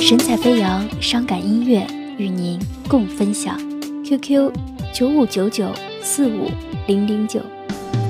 [0.00, 1.86] 神采飞扬，伤感音乐
[2.16, 2.58] 与您
[2.88, 3.58] 共分享。
[4.04, 4.50] QQ
[4.92, 5.70] 九五九九
[6.02, 6.50] 四五
[6.86, 7.42] 零零九。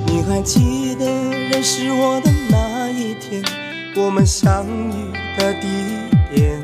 [0.07, 1.05] 你还记得
[1.51, 3.43] 认识我的那一天，
[3.97, 5.67] 我们相遇的地
[6.33, 6.63] 点，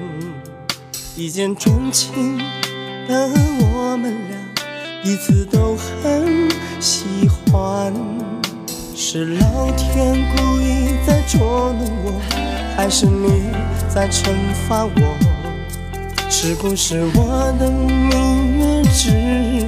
[1.16, 2.38] 一见钟情
[3.08, 4.38] 的我们俩，
[5.02, 6.13] 彼此都很。
[9.16, 12.20] 是老天故意在捉弄我，
[12.76, 13.52] 还是你
[13.88, 14.32] 在惩
[14.66, 15.16] 罚我？
[16.28, 19.12] 是不是我的命运之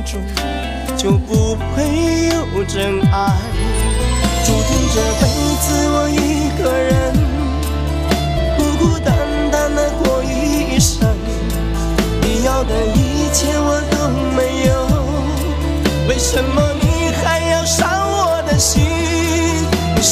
[0.02, 0.20] 中
[0.96, 3.38] 就不配有真爱？
[4.44, 5.28] 注定这辈
[5.60, 5.85] 子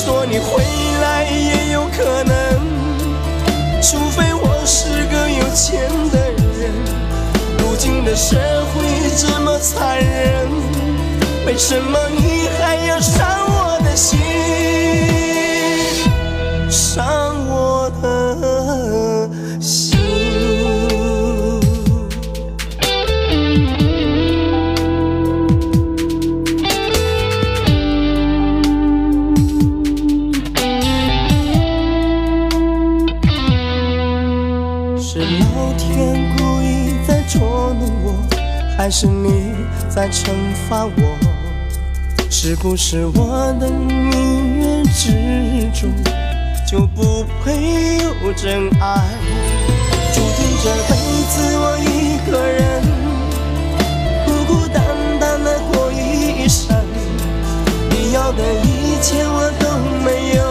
[0.05, 0.63] 说你回
[1.01, 2.35] 来也有可能，
[3.81, 6.71] 除非我是个有钱的人。
[7.57, 8.85] 如今的社会
[9.17, 10.47] 这么残忍，
[11.47, 13.01] 为什么你还要
[38.85, 39.55] 还是你
[39.89, 40.29] 在惩
[40.69, 41.19] 罚我？
[42.29, 45.11] 是不是我的命运之
[45.73, 45.91] 中
[46.71, 47.55] 就不会
[47.97, 49.01] 有真爱？
[50.13, 50.95] 注定这辈
[51.31, 52.83] 子我一个人
[54.27, 54.85] 孤孤单
[55.19, 56.77] 单的过一生，
[57.89, 59.65] 你要的一切我都
[60.05, 60.43] 没有，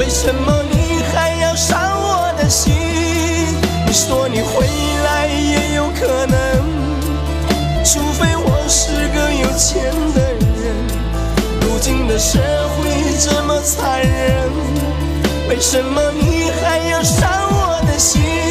[0.00, 2.74] 为什么你还要伤我的心？
[3.86, 4.66] 你说你回
[5.04, 5.15] 来
[12.18, 12.90] 社会
[13.20, 14.50] 这么残忍，
[15.50, 18.45] 为什么你还要伤我的心？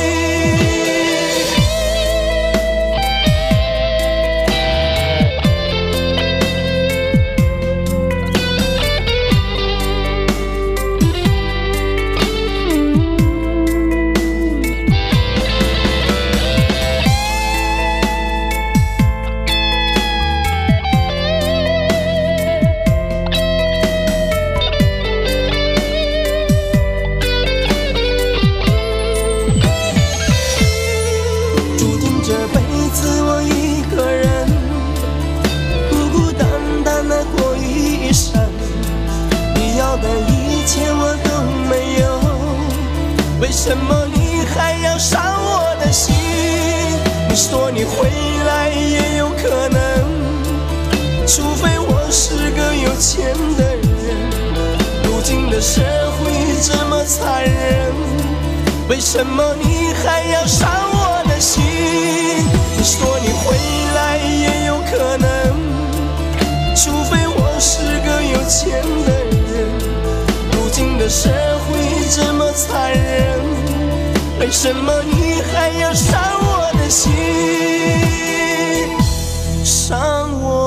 [43.41, 46.15] 为什么你还要伤我的心？
[47.29, 48.09] 你说你回
[48.47, 49.79] 来也有可能，
[51.27, 53.83] 除非我是个有钱的人。
[55.03, 55.81] 如今的社
[56.17, 56.31] 会
[56.61, 57.93] 这么残忍，
[58.87, 61.61] 为什么你还要伤我的心？
[62.77, 63.57] 你说你回
[63.95, 65.27] 来也有可能，
[66.73, 68.81] 除非我是个有钱
[74.45, 77.11] 为什么你还要伤我的心？
[79.63, 80.64] 伤我。